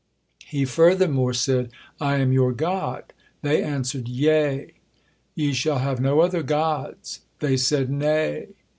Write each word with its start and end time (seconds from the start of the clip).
He 0.47 0.65
furthermore 0.65 1.33
said: 1.35 1.69
"I 1.99 2.15
am 2.15 2.31
your 2.33 2.53
God." 2.53 3.13
They 3.43 3.61
answered: 3.61 4.07
"Yea." 4.07 4.71
"Ye 5.35 5.53
shall 5.53 5.77
have 5.77 6.01
no 6.01 6.21
other 6.21 6.41
gods." 6.41 7.19
They 7.37 7.55
said: 7.55 7.91
"Nay." 7.91 8.47